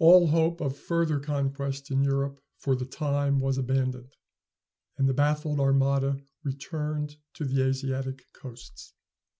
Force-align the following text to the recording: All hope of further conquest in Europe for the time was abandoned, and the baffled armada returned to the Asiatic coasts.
All 0.00 0.26
hope 0.26 0.60
of 0.60 0.76
further 0.76 1.20
conquest 1.20 1.92
in 1.92 2.02
Europe 2.02 2.40
for 2.56 2.74
the 2.74 2.84
time 2.84 3.38
was 3.38 3.58
abandoned, 3.58 4.12
and 4.98 5.08
the 5.08 5.14
baffled 5.14 5.60
armada 5.60 6.18
returned 6.42 7.14
to 7.34 7.44
the 7.44 7.62
Asiatic 7.68 8.24
coasts. 8.32 8.92